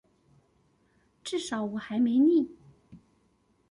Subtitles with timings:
[1.23, 2.47] 至少我還沒膩